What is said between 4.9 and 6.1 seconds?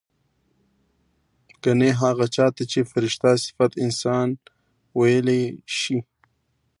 وييلی شي